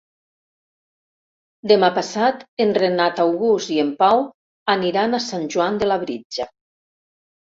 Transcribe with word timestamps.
Demà 1.71 1.89
passat 1.97 2.39
en 2.65 2.73
Renat 2.77 3.21
August 3.25 3.73
i 3.77 3.77
en 3.83 3.91
Pau 3.99 4.23
aniran 4.75 5.13
a 5.13 5.21
Sant 5.27 5.47
Joan 5.57 5.77
de 5.83 5.91
Labritja. 5.91 6.49